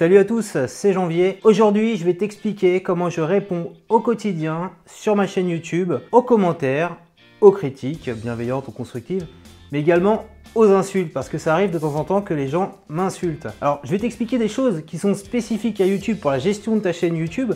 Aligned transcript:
Salut 0.00 0.16
à 0.16 0.24
tous, 0.24 0.56
c'est 0.66 0.94
Janvier. 0.94 1.40
Aujourd'hui, 1.44 1.98
je 1.98 2.06
vais 2.06 2.14
t'expliquer 2.14 2.82
comment 2.82 3.10
je 3.10 3.20
réponds 3.20 3.74
au 3.90 4.00
quotidien 4.00 4.70
sur 4.86 5.14
ma 5.14 5.26
chaîne 5.26 5.50
YouTube 5.50 5.92
aux 6.10 6.22
commentaires, 6.22 6.96
aux 7.42 7.50
critiques 7.50 8.08
bienveillantes 8.08 8.66
ou 8.68 8.70
constructives, 8.70 9.26
mais 9.72 9.80
également 9.80 10.24
aux 10.54 10.70
insultes 10.70 11.12
parce 11.12 11.28
que 11.28 11.36
ça 11.36 11.52
arrive 11.52 11.70
de 11.70 11.78
temps 11.78 11.96
en 11.96 12.04
temps 12.04 12.22
que 12.22 12.32
les 12.32 12.48
gens 12.48 12.78
m'insultent. 12.88 13.48
Alors, 13.60 13.80
je 13.84 13.90
vais 13.90 13.98
t'expliquer 13.98 14.38
des 14.38 14.48
choses 14.48 14.84
qui 14.86 14.96
sont 14.96 15.12
spécifiques 15.12 15.82
à 15.82 15.84
YouTube 15.84 16.18
pour 16.18 16.30
la 16.30 16.38
gestion 16.38 16.76
de 16.76 16.80
ta 16.80 16.94
chaîne 16.94 17.16
YouTube, 17.16 17.52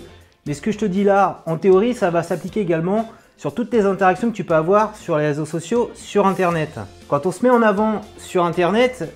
mais 0.46 0.52
ce 0.52 0.60
que 0.60 0.70
je 0.70 0.76
te 0.76 0.84
dis 0.84 1.02
là, 1.02 1.42
en 1.46 1.56
théorie, 1.56 1.94
ça 1.94 2.10
va 2.10 2.22
s'appliquer 2.22 2.60
également 2.60 3.10
sur 3.38 3.54
toutes 3.54 3.70
tes 3.70 3.86
interactions 3.86 4.30
que 4.30 4.36
tu 4.36 4.44
peux 4.44 4.52
avoir 4.52 4.94
sur 4.96 5.16
les 5.16 5.28
réseaux 5.28 5.46
sociaux, 5.46 5.90
sur 5.94 6.26
Internet. 6.26 6.78
Quand 7.08 7.24
on 7.24 7.32
se 7.32 7.42
met 7.42 7.48
en 7.48 7.62
avant 7.62 8.02
sur 8.18 8.44
Internet, 8.44 9.10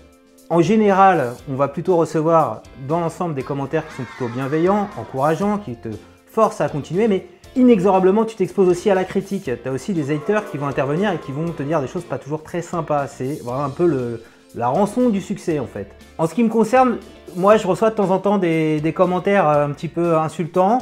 en 0.51 0.63
général, 0.63 1.35
on 1.51 1.55
va 1.55 1.69
plutôt 1.69 1.97
recevoir 1.97 2.63
dans 2.87 3.01
l'ensemble 3.01 3.35
des 3.35 3.43
commentaires 3.43 3.87
qui 3.87 3.95
sont 3.95 4.05
plutôt 4.05 4.33
bienveillants, 4.33 4.89
encourageants, 4.99 5.59
qui 5.59 5.77
te 5.77 5.91
forcent 6.27 6.61
à 6.61 6.69
continuer, 6.69 7.07
mais 7.07 7.27
inexorablement, 7.55 8.25
tu 8.25 8.37
t'exposes 8.37 8.69
aussi 8.69 8.91
à 8.91 8.95
la 8.95 9.05
critique. 9.05 9.45
Tu 9.45 9.69
as 9.69 9.73
aussi 9.73 9.93
des 9.93 10.11
haters 10.11 10.51
qui 10.51 10.57
vont 10.57 10.67
intervenir 10.67 11.13
et 11.13 11.19
qui 11.19 11.33
vont 11.33 11.51
te 11.51 11.63
dire 11.63 11.81
des 11.81 11.87
choses 11.87 12.05
pas 12.05 12.19
toujours 12.19 12.43
très 12.43 12.63
sympas. 12.63 13.07
C'est 13.09 13.41
un 13.47 13.69
peu 13.69 14.21
la 14.55 14.69
rançon 14.69 15.11
du 15.11 15.21
succès 15.21 15.59
en 15.59 15.67
fait. 15.67 15.95
En 16.17 16.27
ce 16.27 16.35
qui 16.35 16.43
me 16.43 16.49
concerne, 16.49 16.97
moi 17.37 17.59
je 17.59 17.67
reçois 17.67 17.91
de 17.91 17.95
temps 17.95 18.11
en 18.11 18.19
temps 18.19 18.39
des, 18.39 18.93
commentaires 18.97 19.47
un 19.47 19.71
petit 19.73 19.89
peu 19.89 20.17
insultants 20.17 20.79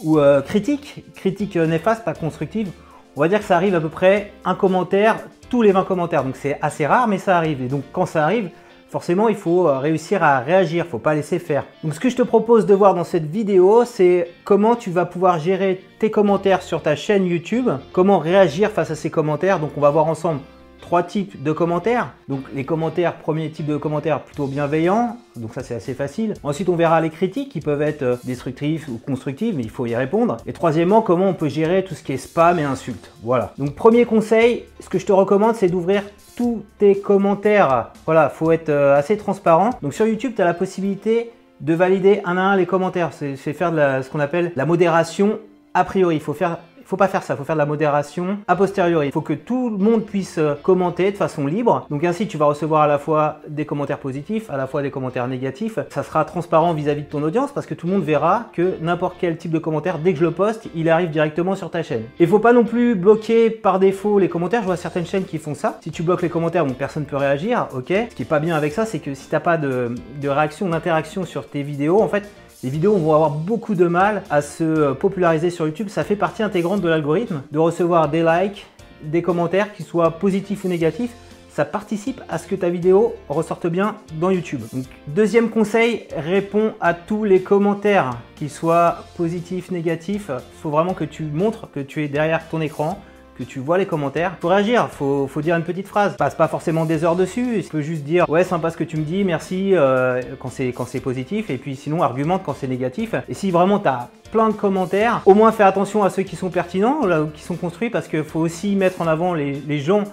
ou 0.00 0.18
euh, 0.18 0.42
critiques, 0.42 1.04
critiques 1.14 1.56
néfastes, 1.56 2.04
pas 2.04 2.14
constructives. 2.14 2.70
On 3.14 3.20
va 3.20 3.28
dire 3.28 3.38
que 3.38 3.44
ça 3.44 3.56
arrive 3.56 3.74
à 3.74 3.80
peu 3.80 3.88
près 3.88 4.32
un 4.44 4.56
commentaire 4.56 5.16
tous 5.48 5.62
les 5.62 5.70
20 5.70 5.84
commentaires. 5.84 6.24
Donc 6.24 6.34
c'est 6.36 6.58
assez 6.60 6.86
rare, 6.86 7.06
mais 7.06 7.18
ça 7.18 7.36
arrive. 7.36 7.62
Et 7.62 7.68
donc 7.68 7.84
quand 7.92 8.04
ça 8.04 8.24
arrive, 8.24 8.50
forcément, 8.88 9.28
il 9.28 9.36
faut 9.36 9.68
euh, 9.68 9.78
réussir 9.78 10.22
à 10.22 10.40
réagir, 10.40 10.84
il 10.86 10.90
faut 10.90 10.98
pas 10.98 11.14
laisser 11.14 11.38
faire. 11.38 11.64
Donc 11.82 11.94
ce 11.94 12.00
que 12.00 12.08
je 12.08 12.16
te 12.16 12.22
propose 12.22 12.66
de 12.66 12.74
voir 12.74 12.94
dans 12.94 13.04
cette 13.04 13.26
vidéo, 13.26 13.84
c'est 13.84 14.30
comment 14.44 14.76
tu 14.76 14.90
vas 14.90 15.04
pouvoir 15.04 15.38
gérer 15.38 15.82
tes 15.98 16.10
commentaires 16.10 16.62
sur 16.62 16.82
ta 16.82 16.96
chaîne 16.96 17.26
YouTube, 17.26 17.70
comment 17.92 18.18
réagir 18.18 18.70
face 18.70 18.90
à 18.90 18.94
ces 18.94 19.10
commentaires. 19.10 19.60
Donc 19.60 19.70
on 19.76 19.80
va 19.80 19.90
voir 19.90 20.06
ensemble 20.06 20.40
trois 20.80 21.02
types 21.02 21.42
de 21.42 21.52
commentaires. 21.52 22.12
Donc 22.28 22.40
les 22.54 22.64
commentaires, 22.64 23.16
premier 23.16 23.50
type 23.50 23.66
de 23.66 23.76
commentaires 23.76 24.22
plutôt 24.22 24.46
bienveillants, 24.46 25.16
donc 25.36 25.54
ça 25.54 25.62
c'est 25.62 25.74
assez 25.74 25.94
facile. 25.94 26.34
Ensuite 26.42 26.68
on 26.68 26.76
verra 26.76 27.00
les 27.00 27.10
critiques 27.10 27.50
qui 27.50 27.60
peuvent 27.60 27.82
être 27.82 28.02
euh, 28.02 28.16
destructives 28.24 28.86
ou 28.88 28.98
constructives, 28.98 29.56
mais 29.56 29.62
il 29.62 29.70
faut 29.70 29.86
y 29.86 29.96
répondre. 29.96 30.36
Et 30.46 30.52
troisièmement, 30.52 31.02
comment 31.02 31.28
on 31.28 31.34
peut 31.34 31.48
gérer 31.48 31.84
tout 31.84 31.94
ce 31.94 32.02
qui 32.02 32.12
est 32.12 32.16
spam 32.16 32.58
et 32.58 32.64
insultes. 32.64 33.10
Voilà. 33.22 33.52
Donc 33.58 33.74
premier 33.74 34.04
conseil, 34.04 34.64
ce 34.80 34.88
que 34.88 34.98
je 34.98 35.06
te 35.06 35.12
recommande 35.12 35.54
c'est 35.54 35.68
d'ouvrir 35.68 36.02
tous 36.36 36.64
tes 36.78 36.98
commentaires. 36.98 37.92
Voilà, 38.04 38.28
faut 38.28 38.52
être 38.52 38.68
euh, 38.68 38.96
assez 38.96 39.16
transparent. 39.16 39.70
Donc 39.82 39.94
sur 39.94 40.06
YouTube, 40.06 40.32
tu 40.36 40.42
as 40.42 40.44
la 40.44 40.54
possibilité 40.54 41.30
de 41.60 41.74
valider 41.74 42.20
un 42.24 42.36
à 42.36 42.40
un 42.40 42.56
les 42.56 42.66
commentaires. 42.66 43.10
C'est 43.12 43.36
faire 43.36 43.72
ce 43.72 44.08
qu'on 44.10 44.20
appelle 44.20 44.52
la 44.56 44.66
modération 44.66 45.38
a 45.74 45.84
priori. 45.84 46.16
Il 46.16 46.20
faut 46.20 46.34
faire 46.34 46.58
faut 46.86 46.96
pas 46.96 47.08
faire 47.08 47.22
ça, 47.22 47.36
faut 47.36 47.44
faire 47.44 47.56
de 47.56 47.60
la 47.60 47.66
modération 47.66 48.38
a 48.46 48.56
posteriori. 48.56 49.10
Faut 49.10 49.20
que 49.20 49.32
tout 49.32 49.70
le 49.70 49.76
monde 49.76 50.04
puisse 50.04 50.38
euh, 50.38 50.54
commenter 50.62 51.10
de 51.10 51.16
façon 51.16 51.46
libre. 51.46 51.86
Donc 51.90 52.04
ainsi, 52.04 52.28
tu 52.28 52.36
vas 52.36 52.46
recevoir 52.46 52.82
à 52.82 52.86
la 52.86 52.98
fois 52.98 53.40
des 53.48 53.66
commentaires 53.66 53.98
positifs, 53.98 54.48
à 54.50 54.56
la 54.56 54.66
fois 54.66 54.82
des 54.82 54.90
commentaires 54.90 55.26
négatifs. 55.26 55.78
Ça 55.90 56.02
sera 56.02 56.24
transparent 56.24 56.72
vis-à-vis 56.74 57.02
de 57.02 57.08
ton 57.08 57.22
audience 57.22 57.50
parce 57.52 57.66
que 57.66 57.74
tout 57.74 57.86
le 57.86 57.94
monde 57.94 58.04
verra 58.04 58.46
que 58.52 58.74
n'importe 58.80 59.16
quel 59.20 59.36
type 59.36 59.50
de 59.50 59.58
commentaire, 59.58 59.98
dès 59.98 60.12
que 60.12 60.20
je 60.20 60.24
le 60.24 60.30
poste, 60.30 60.68
il 60.74 60.88
arrive 60.88 61.10
directement 61.10 61.56
sur 61.56 61.70
ta 61.70 61.82
chaîne. 61.82 62.04
Il 62.20 62.28
faut 62.28 62.38
pas 62.38 62.52
non 62.52 62.64
plus 62.64 62.94
bloquer 62.94 63.50
par 63.50 63.80
défaut 63.80 64.18
les 64.18 64.28
commentaires. 64.28 64.60
Je 64.60 64.66
vois 64.66 64.76
certaines 64.76 65.06
chaînes 65.06 65.24
qui 65.24 65.38
font 65.38 65.54
ça. 65.54 65.78
Si 65.82 65.90
tu 65.90 66.02
bloques 66.02 66.22
les 66.22 66.28
commentaires, 66.28 66.64
donc 66.64 66.76
personne 66.76 67.04
peut 67.04 67.16
réagir, 67.16 67.66
ok. 67.74 67.92
Ce 68.10 68.14
qui 68.14 68.22
est 68.22 68.26
pas 68.26 68.40
bien 68.40 68.54
avec 68.54 68.72
ça, 68.72 68.86
c'est 68.86 69.00
que 69.00 69.14
si 69.14 69.28
t'as 69.28 69.40
pas 69.40 69.56
de 69.56 69.94
réaction, 70.22 70.68
d'interaction 70.68 71.24
sur 71.24 71.48
tes 71.48 71.62
vidéos, 71.62 72.00
en 72.00 72.08
fait, 72.08 72.28
les 72.66 72.72
vidéos 72.72 72.96
vont 72.96 73.14
avoir 73.14 73.30
beaucoup 73.30 73.76
de 73.76 73.86
mal 73.86 74.24
à 74.28 74.42
se 74.42 74.92
populariser 74.94 75.50
sur 75.50 75.68
YouTube. 75.68 75.88
Ça 75.88 76.02
fait 76.02 76.16
partie 76.16 76.42
intégrante 76.42 76.80
de 76.80 76.88
l'algorithme 76.88 77.42
de 77.52 77.60
recevoir 77.60 78.08
des 78.08 78.24
likes, 78.24 78.66
des 79.04 79.22
commentaires, 79.22 79.72
qu'ils 79.72 79.86
soient 79.86 80.10
positifs 80.10 80.64
ou 80.64 80.68
négatifs. 80.68 81.12
Ça 81.48 81.64
participe 81.64 82.20
à 82.28 82.38
ce 82.38 82.48
que 82.48 82.56
ta 82.56 82.68
vidéo 82.68 83.14
ressorte 83.28 83.68
bien 83.68 83.94
dans 84.14 84.30
YouTube. 84.30 84.62
deuxième 85.06 85.48
conseil, 85.48 86.08
réponds 86.16 86.72
à 86.80 86.92
tous 86.92 87.22
les 87.22 87.40
commentaires, 87.40 88.18
qu'ils 88.34 88.50
soient 88.50 89.04
positifs, 89.16 89.70
négatifs. 89.70 90.28
Il 90.28 90.60
faut 90.60 90.70
vraiment 90.70 90.94
que 90.94 91.04
tu 91.04 91.22
montres 91.22 91.70
que 91.72 91.78
tu 91.78 92.02
es 92.02 92.08
derrière 92.08 92.48
ton 92.48 92.60
écran, 92.60 93.00
que 93.36 93.44
tu 93.44 93.58
vois 93.58 93.78
les 93.78 93.86
commentaires, 93.86 94.36
faut 94.40 94.48
réagir, 94.48 94.88
faut, 94.88 95.26
faut 95.26 95.40
dire 95.40 95.56
une 95.56 95.64
petite 95.64 95.86
phrase. 95.86 96.16
Passe 96.16 96.34
pas 96.34 96.48
forcément 96.48 96.84
des 96.84 97.04
heures 97.04 97.16
dessus, 97.16 97.62
tu 97.62 97.68
peux 97.68 97.80
juste 97.80 98.04
dire 98.04 98.28
ouais 98.28 98.44
sympa 98.44 98.70
ce 98.70 98.76
que 98.76 98.84
tu 98.84 98.96
me 98.96 99.04
dis, 99.04 99.24
merci 99.24 99.72
euh, 99.74 100.22
quand 100.40 100.86
c'est 100.86 101.00
positif, 101.00 101.50
et 101.50 101.58
puis 101.58 101.76
sinon 101.76 102.02
argumente 102.02 102.42
quand 102.44 102.54
c'est 102.58 102.68
négatif. 102.68 103.14
Et 103.28 103.34
si 103.34 103.50
vraiment 103.50 103.78
tu 103.78 103.88
as 103.88 104.08
plein 104.30 104.48
de 104.48 104.54
commentaires, 104.54 105.22
au 105.24 105.34
moins 105.34 105.52
fais 105.52 105.62
attention 105.62 106.02
à 106.02 106.10
ceux 106.10 106.22
qui 106.22 106.36
sont 106.36 106.50
pertinents, 106.50 107.06
là, 107.06 107.26
qui 107.34 107.42
sont 107.42 107.56
construits, 107.56 107.90
parce 107.90 108.08
qu'il 108.08 108.24
faut 108.24 108.40
aussi 108.40 108.74
mettre 108.74 109.00
en 109.00 109.06
avant 109.06 109.34
les 109.34 109.78
gens 109.78 110.04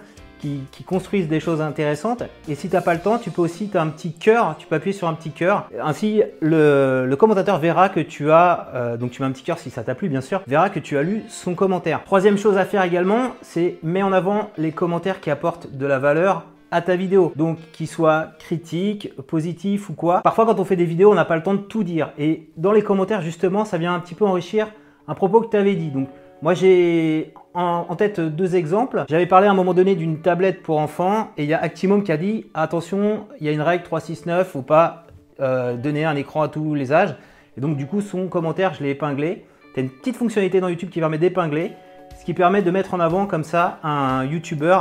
qui, 0.72 0.84
construisent 0.84 1.28
des 1.28 1.40
choses 1.40 1.62
intéressantes. 1.62 2.24
Et 2.48 2.56
si 2.56 2.70
tu 2.70 2.76
n'as 2.76 2.82
pas 2.82 2.94
le 2.94 3.00
temps, 3.00 3.18
tu 3.18 3.32
peux 3.32 3.42
aussi, 3.42 3.70
tu 3.70 3.78
as 3.78 3.82
un 3.82 3.88
petit 3.88 4.12
cœur, 4.12 4.56
tu 4.58 4.68
peux 4.68 4.76
appuyer 4.76 4.96
sur 4.96 5.08
un 5.08 5.14
petit 5.14 5.32
cœur. 5.32 5.70
Ainsi, 5.82 6.22
le, 6.42 7.16
commentateur 7.18 7.58
verra 7.60 7.90
que 7.90 8.00
tu 8.00 8.32
as, 8.32 8.70
euh, 8.76 8.98
donc 8.98 9.12
tu 9.12 9.22
mets 9.22 9.28
un 9.28 9.32
petit 9.32 9.44
cœur 9.44 9.58
si 9.58 9.70
ça 9.70 9.84
t'a 9.84 9.96
plu 9.96 10.10
bien 10.10 10.22
sûr, 10.22 10.42
verra 10.48 10.70
que 10.70 10.80
tu 10.80 10.98
as 10.98 11.04
lu 11.04 11.24
son 11.30 11.56
commentaire. 11.56 12.04
Troisième 12.04 12.38
chose 12.38 12.58
à 12.58 12.66
faire 12.66 12.84
également, 12.84 13.32
c'est 13.42 13.78
mets 13.84 14.04
en 14.04 14.12
avant 14.12 14.50
les 14.58 14.72
commentaires 14.72 15.22
qui 15.22 15.30
apportent 15.30 15.72
de 15.72 15.86
la 15.86 16.00
valeur 16.00 16.44
à 16.72 16.82
ta 16.82 16.96
vidéo. 16.96 17.32
Donc, 17.36 17.60
qu'ils 17.72 17.88
soient 17.88 18.30
critiques, 18.40 19.16
positifs 19.28 19.90
ou 19.90 19.94
quoi. 19.94 20.22
Parfois, 20.22 20.46
quand 20.46 20.60
on 20.60 20.66
fait 20.66 20.76
des 20.76 20.86
vidéos, 20.86 21.12
on 21.12 21.16
n'a 21.16 21.26
pas 21.26 21.36
le 21.36 21.44
temps 21.44 21.54
de 21.54 21.60
tout 21.60 21.84
dire. 21.84 22.12
Et 22.18 22.50
dans 22.58 22.72
les 22.72 22.82
commentaires, 22.82 23.22
justement, 23.22 23.64
ça 23.64 23.78
vient 23.78 23.94
un 23.94 24.00
petit 24.00 24.16
peu 24.16 24.26
enrichir 24.26 24.68
un 25.08 25.14
propos 25.14 25.42
que 25.42 25.50
tu 25.50 25.58
avais 25.58 25.76
dit. 25.76 25.90
Donc, 25.90 26.10
moi, 26.44 26.54
j'ai 26.56 27.34
en, 27.54 27.96
tête 27.96 28.20
deux 28.20 28.58
exemples. 28.58 29.06
J'avais 29.08 29.28
parlé 29.28 29.48
à 29.48 29.52
un 29.52 29.54
moment 29.54 29.74
donné 29.74 29.96
d'une 29.96 30.20
tablette 30.20 30.62
pour 30.62 30.78
enfants 30.78 31.32
et 31.38 31.44
il 31.44 31.50
y 31.50 31.54
a 31.54 31.62
Actimum 31.62 32.04
qui 32.04 32.12
a 32.12 32.18
dit 32.18 32.48
attention, 32.54 33.28
il 33.40 33.46
y 33.46 33.50
a 33.50 33.54
une 33.54 33.62
règle 33.62 33.86
369, 33.86 34.50
faut 34.50 34.62
pas 34.62 35.08
euh, 35.40 35.78
donner 35.78 36.04
un 36.04 36.18
écran 36.18 36.42
à 36.42 36.50
tous 36.50 36.76
les 36.76 36.92
âges. 36.92 37.16
Et 37.56 37.62
donc, 37.62 37.78
du 37.78 37.88
coup, 37.88 38.02
son 38.02 38.28
commentaire, 38.28 38.74
je 38.74 38.84
l'ai 38.84 38.90
épinglé. 38.90 39.46
Tu 39.74 39.80
une 39.80 39.90
petite 39.90 40.18
fonctionnalité 40.18 40.60
dans 40.60 40.68
YouTube 40.68 40.90
qui 40.90 41.00
permet 41.00 41.18
d'épingler, 41.18 41.72
ce 42.20 42.26
qui 42.26 42.34
permet 42.34 42.62
de 42.62 42.72
mettre 42.72 42.94
en 42.94 43.00
avant 43.00 43.26
comme 43.26 43.46
ça 43.46 43.80
un 43.82 44.26
YouTuber, 44.26 44.80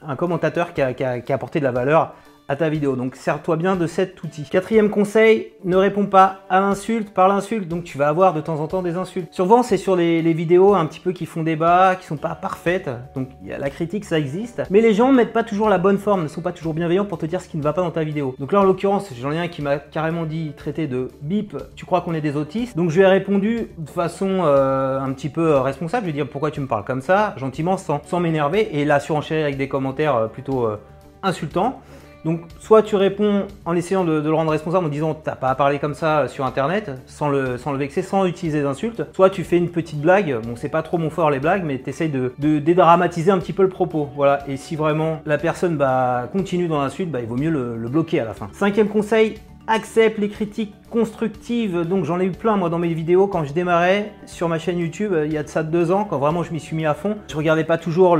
un 0.00 0.16
commentateur 0.16 0.72
qui 0.72 0.80
a 0.80 1.22
apporté 1.28 1.58
de 1.58 1.64
la 1.64 1.72
valeur 1.72 2.14
à 2.48 2.56
ta 2.56 2.68
vidéo. 2.68 2.96
Donc 2.96 3.16
sers-toi 3.16 3.56
bien 3.56 3.76
de 3.76 3.86
cet 3.86 4.22
outil. 4.22 4.44
Quatrième 4.44 4.90
conseil, 4.90 5.52
ne 5.64 5.76
réponds 5.76 6.06
pas 6.06 6.40
à 6.48 6.60
l'insulte 6.60 7.12
par 7.14 7.28
l'insulte. 7.28 7.68
Donc 7.68 7.84
tu 7.84 7.98
vas 7.98 8.08
avoir 8.08 8.34
de 8.34 8.40
temps 8.40 8.60
en 8.60 8.66
temps 8.66 8.82
des 8.82 8.96
insultes. 8.96 9.32
Souvent 9.32 9.62
c'est 9.62 9.76
sur 9.76 9.96
les, 9.96 10.32
vidéos 10.32 10.74
un 10.74 10.86
petit 10.86 11.00
peu 11.00 11.12
qui 11.12 11.26
font 11.26 11.42
débat, 11.42 11.96
qui 11.96 12.06
sont 12.06 12.16
pas 12.16 12.34
parfaites. 12.34 12.90
Donc 13.14 13.28
y 13.44 13.48
la 13.48 13.70
critique, 13.70 14.04
ça 14.04 14.18
existe. 14.18 14.62
Mais 14.70 14.80
les 14.80 14.94
gens 14.94 15.12
mettent 15.12 15.32
pas 15.32 15.44
toujours 15.44 15.68
la 15.68 15.78
bonne 15.78 15.98
forme, 15.98 16.22
ne 16.22 16.28
sont 16.28 16.40
pas 16.40 16.52
toujours 16.52 16.74
bienveillants 16.74 17.04
pour 17.04 17.18
te 17.18 17.26
dire 17.26 17.40
ce 17.40 17.48
qui 17.48 17.56
ne 17.56 17.62
va 17.62 17.72
pas 17.72 17.82
dans 17.82 17.90
ta 17.90 18.04
vidéo. 18.04 18.34
Donc 18.38 18.52
là 18.52 18.60
en 18.60 18.64
l'occurrence, 18.64 19.08
j'en 19.20 19.32
ai 19.32 19.38
un 19.38 19.48
qui 19.48 19.62
m'a 19.62 19.78
carrément 19.78 20.24
dit 20.24 20.52
traité 20.56 20.86
de 20.86 21.08
bip, 21.20 21.56
tu 21.76 21.84
crois 21.84 22.00
qu'on 22.00 22.14
est 22.14 22.20
des 22.20 22.36
autistes? 22.36 22.76
Donc 22.76 22.90
je 22.90 22.96
lui 22.96 23.02
ai 23.02 23.06
répondu 23.06 23.68
de 23.78 23.90
façon 23.90 24.42
euh, 24.44 25.00
un 25.00 25.12
petit 25.12 25.28
peu 25.28 25.56
responsable. 25.58 26.06
Je 26.06 26.12
lui 26.12 26.20
ai 26.20 26.22
dit 26.22 26.28
pourquoi 26.30 26.50
tu 26.50 26.60
me 26.60 26.66
parles 26.66 26.84
comme 26.84 27.02
ça, 27.02 27.34
gentiment, 27.36 27.76
sans, 27.76 28.20
m'énerver. 28.20 28.68
Et 28.72 28.84
là 28.84 29.00
surenchérir 29.00 29.44
avec 29.44 29.56
des 29.56 29.68
commentaires 29.68 30.16
euh, 30.16 30.26
plutôt 30.26 30.66
euh, 30.66 30.76
insultants. 31.22 31.80
Donc 32.24 32.40
soit 32.60 32.82
tu 32.82 32.96
réponds 32.96 33.46
en 33.64 33.74
essayant 33.74 34.04
de, 34.04 34.20
le 34.20 34.32
rendre 34.32 34.50
responsable 34.50 34.86
en 34.86 34.88
disant 34.88 35.14
t'as 35.14 35.34
pas 35.34 35.48
à 35.48 35.54
parler 35.54 35.78
comme 35.78 35.94
ça 35.94 36.28
sur 36.28 36.44
internet 36.44 36.90
sans 37.06 37.28
le, 37.28 37.56
vexer, 37.76 38.02
sans 38.02 38.26
utiliser 38.26 38.62
d'insultes, 38.62 39.02
soit 39.12 39.30
tu 39.30 39.44
fais 39.44 39.58
une 39.58 39.70
petite 39.70 40.00
blague, 40.00 40.40
bon 40.42 40.54
c'est 40.56 40.68
pas 40.68 40.82
trop 40.82 40.98
mon 40.98 41.10
fort 41.10 41.30
les 41.30 41.40
blagues, 41.40 41.64
mais 41.64 41.80
tu 41.80 41.90
essayes 41.90 42.10
de, 42.10 42.32
dédramatiser 42.38 43.30
un 43.30 43.38
petit 43.38 43.52
peu 43.52 43.62
le 43.62 43.68
propos. 43.68 44.08
Voilà, 44.14 44.40
et 44.48 44.56
si 44.56 44.76
vraiment 44.76 45.20
la 45.26 45.38
personne 45.38 45.76
bah, 45.76 46.28
continue 46.32 46.68
dans 46.68 46.80
l'insulte, 46.80 47.10
bah, 47.10 47.20
il 47.20 47.26
vaut 47.26 47.36
mieux 47.36 47.50
le 47.50 47.88
bloquer 47.88 48.20
à 48.20 48.24
la 48.24 48.34
fin. 48.34 48.48
Cinquième 48.52 48.88
conseil, 48.88 49.34
accepte 49.66 50.18
les 50.18 50.28
critiques 50.28 50.74
constructives. 50.92 51.80
Donc 51.88 52.04
j'en 52.04 52.20
ai 52.20 52.26
eu 52.26 52.32
plein 52.32 52.56
moi 52.56 52.68
dans 52.68 52.78
mes 52.78 52.92
vidéos 52.92 53.26
quand 53.26 53.44
je 53.44 53.52
démarrais 53.52 54.12
sur 54.26 54.48
ma 54.48 54.58
chaîne 54.58 54.78
YouTube 54.78 55.14
il 55.24 55.32
y 55.32 55.38
a 55.38 55.42
de 55.42 55.48
ça 55.48 55.62
deux 55.62 55.90
ans, 55.90 56.04
quand 56.04 56.18
vraiment 56.18 56.42
je 56.42 56.52
m'y 56.52 56.60
suis 56.60 56.76
mis 56.76 56.86
à 56.86 56.94
fond. 56.94 57.16
Je 57.28 57.36
regardais 57.36 57.64
pas 57.64 57.78
toujours 57.78 58.16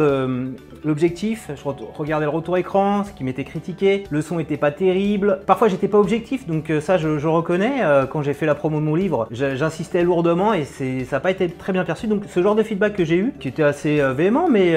l'objectif, 0.85 1.51
je 1.55 1.63
regardais 1.97 2.27
le 2.27 2.31
retour 2.31 2.57
écran, 2.57 3.05
ce 3.05 3.13
qui 3.13 3.25
m'était 3.25 3.45
critiqué, 3.45 4.05
le 4.11 4.23
son 4.23 4.39
était 4.39 4.57
pas 4.57 4.71
terrible. 4.71 5.41
Parfois 5.47 5.69
j'étais 5.69 5.89
pas 5.89 5.99
objectif, 5.99 6.47
donc 6.47 6.71
euh, 6.71 6.81
ça 6.81 6.99
je, 6.99 7.27
reconnais. 7.27 7.83
Euh, 7.83 8.07
quand 8.07 8.23
j'ai 8.23 8.35
fait 8.35 8.47
la 8.47 8.55
promo 8.55 8.81
de 8.81 8.85
mon 8.85 8.95
livre, 8.95 9.29
j'insistais 9.31 10.03
lourdement 10.03 10.53
et 10.55 10.65
ça 10.65 10.85
n'a 11.17 11.21
pas 11.21 11.31
été 11.31 11.49
très 11.49 11.73
bien 11.73 11.85
perçu. 11.85 12.07
Donc 12.07 12.25
ce 12.29 12.43
genre 12.43 12.55
de 12.55 12.63
feedback 12.63 12.95
que 12.95 13.05
j'ai 13.05 13.17
eu, 13.17 13.33
qui 13.39 13.49
était 13.49 13.63
assez 13.63 14.01
euh, 14.01 14.13
véhément 14.13 14.49
mais 14.49 14.77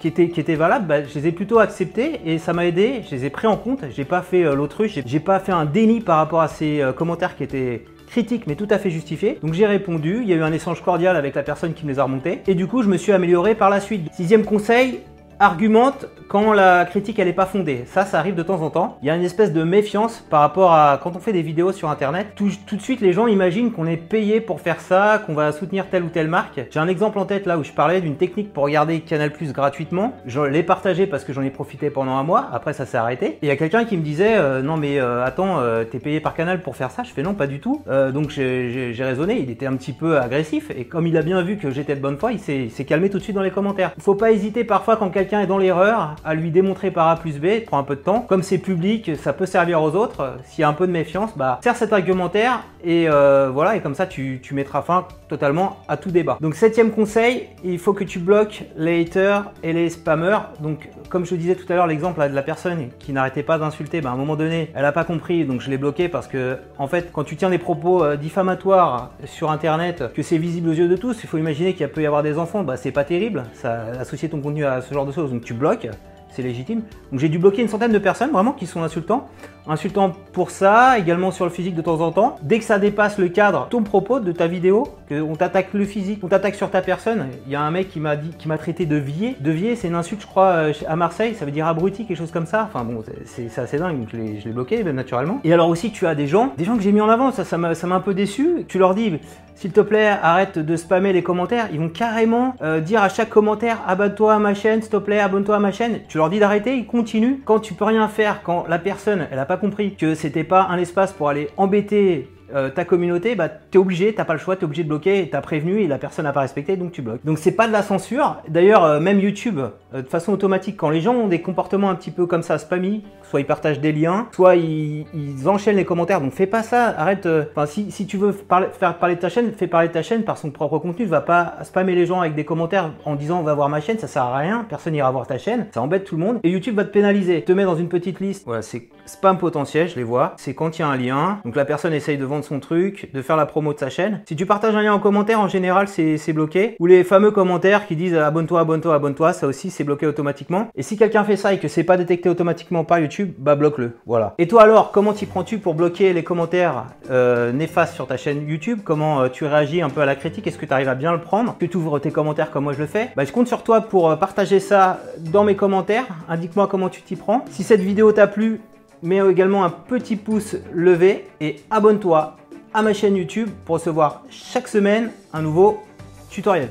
qui, 0.00 0.08
était, 0.08 0.28
qui 0.28 0.40
était 0.40 0.54
valable, 0.54 0.86
bah, 0.86 1.04
je 1.04 1.14
les 1.18 1.28
ai 1.28 1.32
plutôt 1.32 1.58
acceptés 1.58 2.20
et 2.26 2.38
ça 2.38 2.52
m'a 2.52 2.66
aidé, 2.66 3.02
je 3.08 3.14
les 3.14 3.24
ai 3.24 3.30
pris 3.30 3.46
en 3.46 3.56
compte. 3.56 3.80
J'ai 3.90 4.04
pas 4.04 4.22
fait 4.22 4.42
l'autruche, 4.54 4.98
j'ai 5.04 5.20
pas 5.20 5.38
fait 5.40 5.52
un 5.52 5.64
déni 5.64 6.00
par 6.00 6.18
rapport 6.18 6.40
à 6.40 6.48
ces 6.48 6.82
commentaires 6.96 7.21
qui 7.36 7.44
étaient 7.44 7.84
critiques 8.08 8.46
mais 8.46 8.56
tout 8.56 8.68
à 8.70 8.78
fait 8.78 8.90
justifiés. 8.90 9.38
Donc 9.42 9.54
j'ai 9.54 9.66
répondu, 9.66 10.20
il 10.22 10.28
y 10.28 10.32
a 10.32 10.36
eu 10.36 10.42
un 10.42 10.52
échange 10.52 10.82
cordial 10.82 11.16
avec 11.16 11.34
la 11.34 11.42
personne 11.42 11.72
qui 11.72 11.86
me 11.86 11.92
les 11.92 11.98
a 11.98 12.04
remontés 12.04 12.40
et 12.46 12.54
du 12.54 12.66
coup 12.66 12.82
je 12.82 12.88
me 12.88 12.96
suis 12.96 13.12
amélioré 13.12 13.54
par 13.54 13.70
la 13.70 13.80
suite. 13.80 14.08
Sixième 14.12 14.44
conseil, 14.44 15.00
argumente 15.42 16.06
quand 16.28 16.52
la 16.52 16.84
critique 16.84 17.18
elle 17.18 17.26
est 17.26 17.32
pas 17.32 17.46
fondée. 17.46 17.82
Ça, 17.86 18.04
ça 18.04 18.18
arrive 18.18 18.36
de 18.36 18.44
temps 18.44 18.62
en 18.62 18.70
temps. 18.70 18.96
Il 19.02 19.08
y 19.08 19.10
a 19.10 19.16
une 19.16 19.24
espèce 19.24 19.52
de 19.52 19.64
méfiance 19.64 20.24
par 20.30 20.40
rapport 20.40 20.72
à 20.72 21.00
quand 21.02 21.16
on 21.16 21.18
fait 21.18 21.32
des 21.32 21.42
vidéos 21.42 21.72
sur 21.72 21.90
internet. 21.90 22.28
Tout, 22.36 22.46
de 22.46 22.80
suite, 22.80 23.00
les 23.00 23.12
gens 23.12 23.26
imaginent 23.26 23.72
qu'on 23.72 23.86
est 23.86 23.96
payé 23.96 24.40
pour 24.40 24.60
faire 24.60 24.80
ça, 24.80 25.20
qu'on 25.26 25.34
va 25.34 25.50
soutenir 25.50 25.90
telle 25.90 26.04
ou 26.04 26.08
telle 26.08 26.28
marque. 26.28 26.60
J'ai 26.70 26.78
un 26.78 26.86
exemple 26.86 27.18
en 27.18 27.26
tête 27.26 27.44
là 27.44 27.58
où 27.58 27.64
je 27.64 27.72
parlais 27.72 28.00
d'une 28.00 28.16
technique 28.16 28.52
pour 28.52 28.64
regarder 28.64 29.00
Canal 29.00 29.32
Plus 29.32 29.52
gratuitement. 29.52 30.14
Je 30.24 30.40
l'ai 30.40 30.62
partagé 30.62 31.08
parce 31.08 31.24
que 31.24 31.32
j'en 31.32 31.42
ai 31.42 31.50
profité 31.50 31.90
pendant 31.90 32.12
un 32.12 32.22
mois. 32.22 32.48
Après, 32.52 32.72
ça 32.72 32.86
s'est 32.86 32.96
arrêté. 32.96 33.26
Et 33.26 33.38
il 33.42 33.48
y 33.48 33.50
a 33.50 33.56
quelqu'un 33.56 33.84
qui 33.84 33.96
me 33.96 34.02
disait 34.02 34.36
euh, 34.36 34.62
non 34.62 34.76
mais 34.76 35.00
euh, 35.00 35.24
attends, 35.24 35.58
euh, 35.58 35.82
t'es 35.84 35.98
payé 35.98 36.20
par 36.20 36.34
Canal 36.34 36.62
pour 36.62 36.76
faire 36.76 36.92
ça? 36.92 37.02
Je 37.02 37.10
fais 37.10 37.22
non, 37.22 37.34
pas 37.34 37.48
du 37.48 37.58
tout. 37.58 37.82
donc 38.14 38.30
j'ai 38.30 38.94
raisonné. 39.00 39.40
Il 39.40 39.50
était 39.50 39.66
un 39.66 39.74
petit 39.74 39.92
peu 39.92 40.18
agressif 40.18 40.70
et 40.70 40.84
comme 40.84 41.08
il 41.08 41.16
a 41.16 41.22
bien 41.22 41.42
vu 41.42 41.56
que 41.56 41.70
j'étais 41.72 41.96
de 41.96 42.00
bonne 42.00 42.16
foi, 42.16 42.30
il 42.32 42.38
s'est 42.38 42.84
calmé 42.84 43.10
tout 43.10 43.18
de 43.18 43.24
suite 43.24 43.34
dans 43.34 43.42
les 43.42 43.50
commentaires. 43.50 43.92
Faut 43.98 44.14
pas 44.14 44.30
hésiter 44.30 44.62
parfois 44.62 44.96
quand 44.96 45.10
quelqu'un 45.10 45.31
est 45.40 45.46
dans 45.46 45.58
l'erreur 45.58 46.16
à 46.24 46.34
lui 46.34 46.50
démontrer 46.50 46.90
par 46.90 47.08
A 47.08 47.16
plus 47.16 47.38
B. 47.38 47.64
Prend 47.66 47.78
un 47.78 47.84
peu 47.84 47.96
de 47.96 48.00
temps. 48.00 48.20
Comme 48.28 48.42
c'est 48.42 48.58
public, 48.58 49.12
ça 49.16 49.32
peut 49.32 49.46
servir 49.46 49.82
aux 49.82 49.94
autres. 49.94 50.36
S'il 50.44 50.62
y 50.62 50.64
a 50.64 50.68
un 50.68 50.72
peu 50.72 50.86
de 50.86 50.92
méfiance, 50.92 51.30
bah 51.36 51.60
sers 51.62 51.76
cet 51.76 51.92
argumentaire 51.92 52.64
et 52.84 53.08
voilà. 53.08 53.76
Et 53.76 53.80
comme 53.80 53.94
ça, 53.94 54.06
tu, 54.06 54.40
tu 54.42 54.54
mettras 54.54 54.82
fin 54.82 55.06
totalement 55.28 55.78
à 55.88 55.96
tout 55.96 56.10
débat. 56.10 56.38
Donc 56.40 56.54
septième 56.54 56.90
conseil, 56.90 57.48
il 57.64 57.78
faut 57.78 57.92
que 57.92 58.04
tu 58.04 58.18
bloques 58.18 58.64
les 58.76 59.00
haters 59.00 59.50
et 59.62 59.72
les 59.72 59.88
spammers. 59.90 60.38
Donc 60.60 60.90
comme 61.08 61.24
je 61.24 61.34
disais 61.34 61.54
tout 61.54 61.70
à 61.72 61.76
l'heure, 61.76 61.86
l'exemple 61.86 62.20
de 62.28 62.34
la 62.34 62.42
personne 62.42 62.88
qui 62.98 63.12
n'arrêtait 63.12 63.42
pas 63.42 63.58
d'insulter, 63.58 64.00
bah, 64.00 64.10
à 64.10 64.12
un 64.12 64.16
moment 64.16 64.36
donné, 64.36 64.70
elle 64.74 64.82
n'a 64.82 64.92
pas 64.92 65.04
compris, 65.04 65.44
donc 65.44 65.60
je 65.60 65.70
l'ai 65.70 65.78
bloqué 65.78 66.08
parce 66.08 66.26
que 66.26 66.56
en 66.78 66.86
fait, 66.86 67.10
quand 67.12 67.24
tu 67.24 67.36
tiens 67.36 67.50
des 67.50 67.58
propos 67.58 68.02
euh, 68.02 68.16
diffamatoires 68.16 69.10
sur 69.24 69.50
Internet, 69.50 70.12
que 70.14 70.22
c'est 70.22 70.38
visible 70.38 70.70
aux 70.70 70.74
yeux 70.74 70.88
de 70.88 70.96
tous, 70.96 71.22
il 71.22 71.28
faut 71.28 71.38
imaginer 71.38 71.74
qu'il 71.74 71.86
peut 71.88 72.02
y 72.02 72.06
avoir 72.06 72.22
des 72.22 72.38
enfants, 72.38 72.62
bah 72.62 72.76
c'est 72.76 72.92
pas 72.92 73.04
terrible, 73.04 73.44
ça 73.54 73.84
associer 74.00 74.28
ton 74.28 74.40
contenu 74.40 74.64
à 74.64 74.80
ce 74.80 74.92
genre 74.92 75.06
de 75.06 75.12
choses, 75.12 75.21
donc 75.30 75.44
tu 75.44 75.54
bloques 75.54 75.88
c'est 76.32 76.42
légitime. 76.42 76.82
Donc 77.10 77.20
j'ai 77.20 77.28
dû 77.28 77.38
bloquer 77.38 77.62
une 77.62 77.68
centaine 77.68 77.92
de 77.92 77.98
personnes 77.98 78.30
vraiment 78.30 78.52
qui 78.52 78.66
sont 78.66 78.82
insultants. 78.82 79.28
Insultants 79.66 80.12
pour 80.32 80.50
ça, 80.50 80.98
également 80.98 81.30
sur 81.30 81.44
le 81.44 81.50
physique 81.50 81.74
de 81.74 81.82
temps 81.82 82.00
en 82.00 82.10
temps. 82.10 82.36
Dès 82.42 82.58
que 82.58 82.64
ça 82.64 82.78
dépasse 82.78 83.18
le 83.18 83.28
cadre, 83.28 83.68
ton 83.68 83.82
propos 83.82 84.18
de 84.18 84.32
ta 84.32 84.46
vidéo, 84.46 84.88
qu'on 85.20 85.34
t'attaque 85.36 85.68
le 85.72 85.84
physique, 85.84 86.20
on 86.22 86.28
t'attaque 86.28 86.54
sur 86.54 86.70
ta 86.70 86.82
personne. 86.82 87.26
Il 87.46 87.52
y 87.52 87.56
a 87.56 87.60
un 87.60 87.70
mec 87.70 87.88
qui 87.90 88.00
m'a 88.00 88.16
dit, 88.16 88.30
qui 88.38 88.48
m'a 88.48 88.58
traité 88.58 88.86
de 88.86 88.96
vier. 88.96 89.36
De 89.40 89.50
vier, 89.50 89.76
c'est 89.76 89.88
une 89.88 89.94
insulte, 89.94 90.22
je 90.22 90.26
crois, 90.26 90.46
euh, 90.46 90.72
à 90.86 90.96
Marseille, 90.96 91.34
ça 91.34 91.44
veut 91.44 91.50
dire 91.50 91.66
abruti, 91.66 92.06
quelque 92.06 92.16
chose 92.18 92.30
comme 92.30 92.46
ça. 92.46 92.68
Enfin 92.72 92.84
bon, 92.84 93.02
c'est 93.24 93.58
assez 93.58 93.78
dingue, 93.78 93.98
donc 93.98 94.08
je 94.12 94.16
l'ai 94.16 94.52
bloqué 94.52 94.82
naturellement. 94.84 95.40
Et 95.44 95.52
alors 95.52 95.68
aussi, 95.68 95.90
tu 95.90 96.06
as 96.06 96.14
des 96.14 96.26
gens, 96.26 96.52
des 96.56 96.64
gens 96.64 96.76
que 96.76 96.82
j'ai 96.82 96.92
mis 96.92 97.00
en 97.00 97.08
avant, 97.08 97.30
ça, 97.32 97.44
ça 97.44 97.56
m'a 97.58 97.94
un 97.94 98.00
peu 98.00 98.14
déçu. 98.14 98.64
Tu 98.68 98.78
leur 98.78 98.94
dis, 98.94 99.18
s'il 99.54 99.72
te 99.72 99.80
plaît, 99.80 100.08
arrête 100.22 100.58
de 100.58 100.76
spammer 100.76 101.12
les 101.12 101.22
commentaires. 101.22 101.68
Ils 101.72 101.78
vont 101.78 101.88
carrément 101.88 102.56
euh, 102.62 102.80
dire 102.80 103.02
à 103.02 103.08
chaque 103.08 103.30
commentaire 103.30 103.78
abonne-toi 103.86 104.34
à 104.34 104.38
ma 104.38 104.54
chaîne, 104.54 104.82
s'il 104.82 104.90
te 104.90 104.96
plaît, 104.96 105.20
abonne-toi 105.20 105.56
à 105.56 105.60
ma 105.60 105.72
chaîne. 105.72 106.00
Tu 106.08 106.18
leur 106.18 106.30
dis 106.30 106.38
d'arrêter, 106.38 106.76
ils 106.76 106.86
continuent. 106.86 107.36
Quand 107.44 107.60
tu 107.60 107.74
peux 107.74 107.84
rien 107.84 108.08
faire, 108.08 108.42
quand 108.42 108.64
la 108.68 108.78
personne, 108.78 109.26
elle 109.30 109.38
a 109.38 109.46
pas 109.46 109.56
compris 109.56 109.94
que 109.94 110.14
c'était 110.14 110.44
pas 110.44 110.66
un 110.70 110.78
espace 110.78 111.12
pour 111.12 111.28
aller 111.28 111.48
embêter 111.56 112.28
euh, 112.54 112.70
ta 112.70 112.84
communauté, 112.84 113.34
bah, 113.34 113.48
tu 113.48 113.76
es 113.76 113.80
obligé, 113.80 114.14
t'as 114.14 114.24
pas 114.24 114.32
le 114.32 114.38
choix, 114.38 114.56
tu 114.56 114.62
es 114.62 114.64
obligé 114.64 114.84
de 114.84 114.88
bloquer, 114.88 115.28
tu 115.30 115.36
as 115.36 115.40
prévenu 115.40 115.80
et 115.80 115.86
la 115.86 115.98
personne 115.98 116.24
n'a 116.24 116.32
pas 116.32 116.40
respecté, 116.40 116.76
donc 116.76 116.92
tu 116.92 117.02
bloques. 117.02 117.24
Donc 117.24 117.38
c'est 117.38 117.52
pas 117.52 117.66
de 117.66 117.72
la 117.72 117.82
censure. 117.82 118.36
D'ailleurs, 118.48 118.84
euh, 118.84 119.00
même 119.00 119.20
YouTube, 119.20 119.58
euh, 119.58 120.02
de 120.02 120.08
façon 120.08 120.32
automatique, 120.32 120.76
quand 120.76 120.90
les 120.90 121.00
gens 121.00 121.14
ont 121.14 121.28
des 121.28 121.40
comportements 121.40 121.90
un 121.90 121.94
petit 121.94 122.10
peu 122.10 122.26
comme 122.26 122.42
ça, 122.42 122.58
spammy, 122.58 123.02
soit 123.22 123.40
ils 123.40 123.46
partagent 123.46 123.80
des 123.80 123.92
liens, 123.92 124.28
soit 124.32 124.56
ils, 124.56 125.06
enchaînent 125.46 125.76
les 125.76 125.84
commentaires, 125.84 126.20
donc 126.20 126.32
fais 126.32 126.46
pas 126.46 126.62
ça, 126.62 126.88
arrête. 126.96 127.26
Enfin, 127.26 127.66
si, 127.66 127.90
si, 127.90 128.06
tu 128.06 128.16
veux 128.16 128.32
faire 128.32 128.98
parler 128.98 129.16
de 129.16 129.20
ta 129.20 129.28
chaîne, 129.28 129.52
fais 129.52 129.66
parler 129.66 129.88
de 129.88 129.92
ta 129.92 130.02
chaîne 130.02 130.22
par 130.22 130.38
son 130.38 130.50
propre 130.50 130.78
contenu, 130.78 131.04
va 131.04 131.20
pas 131.20 131.54
spammer 131.62 131.94
les 131.94 132.06
gens 132.06 132.20
avec 132.20 132.34
des 132.34 132.44
commentaires 132.44 132.92
en 133.04 133.16
disant 133.16 133.40
on 133.40 133.42
va 133.42 133.54
voir 133.54 133.68
ma 133.68 133.80
chaîne, 133.80 133.98
ça 133.98 134.06
sert 134.06 134.22
à 134.22 134.36
rien, 134.36 134.64
personne 134.68 134.94
ira 134.94 135.10
voir 135.10 135.26
ta 135.26 135.38
chaîne, 135.38 135.66
ça 135.72 135.82
embête 135.82 136.04
tout 136.04 136.16
le 136.16 136.22
monde, 136.22 136.40
et 136.42 136.50
YouTube 136.50 136.76
va 136.76 136.84
te 136.84 136.90
pénaliser, 136.90 137.42
te 137.42 137.52
met 137.52 137.64
dans 137.64 137.76
une 137.76 137.88
petite 137.88 138.20
liste, 138.20 138.44
voilà, 138.46 138.62
c'est 138.62 138.88
spam 139.06 139.38
potentiel, 139.38 139.88
je 139.88 139.96
les 139.96 140.04
vois, 140.04 140.34
c'est 140.36 140.54
quand 140.54 140.78
il 140.78 140.82
y 140.82 140.84
a 140.84 140.88
un 140.88 140.96
lien, 140.96 141.40
donc 141.44 141.56
la 141.56 141.64
personne 141.64 141.92
essaye 141.92 142.18
de 142.18 142.24
vendre 142.24 142.41
son 142.42 142.60
truc, 142.60 143.10
de 143.12 143.22
faire 143.22 143.36
la 143.36 143.46
promo 143.46 143.72
de 143.72 143.78
sa 143.78 143.90
chaîne. 143.90 144.20
Si 144.28 144.36
tu 144.36 144.46
partages 144.46 144.74
un 144.74 144.82
lien 144.82 144.92
en 144.92 144.98
commentaire, 144.98 145.40
en 145.40 145.48
général, 145.48 145.88
c'est 145.88 146.32
bloqué. 146.32 146.76
Ou 146.80 146.86
les 146.86 147.04
fameux 147.04 147.30
commentaires 147.30 147.86
qui 147.86 147.96
disent 147.96 148.16
abonne-toi, 148.16 148.60
abonne-toi, 148.60 148.94
abonne-toi, 148.94 149.32
ça 149.32 149.46
aussi, 149.46 149.70
c'est 149.70 149.84
bloqué 149.84 150.06
automatiquement. 150.06 150.68
Et 150.74 150.82
si 150.82 150.96
quelqu'un 150.96 151.24
fait 151.24 151.36
ça 151.36 151.52
et 151.54 151.58
que 151.58 151.68
c'est 151.68 151.84
pas 151.84 151.96
détecté 151.96 152.28
automatiquement 152.28 152.84
par 152.84 152.98
YouTube, 152.98 153.32
bah 153.38 153.54
bloque-le. 153.54 153.92
Voilà. 154.06 154.34
Et 154.38 154.48
toi 154.48 154.62
alors, 154.62 154.92
comment 154.92 155.12
t'y 155.12 155.26
prends-tu 155.26 155.58
pour 155.58 155.74
bloquer 155.74 156.12
les 156.12 156.22
commentaires 156.22 156.86
euh, 157.10 157.52
néfastes 157.52 157.94
sur 157.94 158.06
ta 158.06 158.16
chaîne 158.16 158.48
YouTube? 158.48 158.80
Comment 158.84 159.22
euh, 159.22 159.28
tu 159.28 159.44
réagis 159.44 159.82
un 159.82 159.90
peu 159.90 160.00
à 160.00 160.06
la 160.06 160.14
critique? 160.14 160.46
Est-ce 160.46 160.58
que 160.58 160.66
tu 160.66 160.72
arrives 160.72 160.88
à 160.88 160.94
bien 160.94 161.12
le 161.12 161.20
prendre? 161.20 161.56
Que 161.58 161.66
tu 161.66 161.76
ouvres 161.76 161.98
tes 161.98 162.10
commentaires 162.10 162.50
comme 162.50 162.64
moi 162.64 162.72
je 162.72 162.80
le 162.80 162.86
fais? 162.86 163.10
Bah 163.16 163.24
je 163.24 163.32
compte 163.32 163.48
sur 163.48 163.62
toi 163.62 163.80
pour 163.80 164.10
euh, 164.10 164.16
partager 164.16 164.60
ça 164.60 165.00
dans 165.18 165.44
mes 165.44 165.56
commentaires. 165.56 166.06
Indique-moi 166.28 166.66
comment 166.66 166.88
tu 166.88 167.02
t'y 167.02 167.16
prends. 167.16 167.44
Si 167.50 167.62
cette 167.62 167.80
vidéo 167.80 168.12
t'a 168.12 168.26
plu, 168.26 168.60
mets 169.02 169.20
également 169.30 169.64
un 169.64 169.70
petit 169.70 170.16
pouce 170.16 170.56
levé 170.72 171.26
et 171.40 171.56
abonne-toi 171.70 172.36
à 172.74 172.82
ma 172.82 172.94
chaîne 172.94 173.16
YouTube 173.16 173.50
pour 173.64 173.76
recevoir 173.76 174.22
chaque 174.30 174.68
semaine 174.68 175.10
un 175.32 175.42
nouveau 175.42 175.82
tutoriel. 176.30 176.70